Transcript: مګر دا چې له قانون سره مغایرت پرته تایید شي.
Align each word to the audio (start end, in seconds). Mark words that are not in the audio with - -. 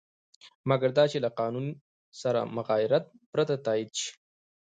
مګر 0.69 0.89
دا 0.97 1.03
چې 1.11 1.17
له 1.25 1.29
قانون 1.39 1.65
سره 2.21 2.39
مغایرت 2.57 3.05
پرته 3.31 3.55
تایید 3.65 3.89
شي. 3.99 4.11